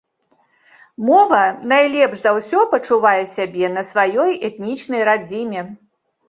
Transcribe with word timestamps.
Мова 1.09 1.41
найлепш 1.73 2.17
за 2.23 2.31
ўсё 2.37 2.63
пачувае 2.71 3.19
сябе 3.35 3.67
на 3.75 3.85
сваёй 3.91 4.31
этнічнай 4.49 5.05
радзіме. 5.13 5.61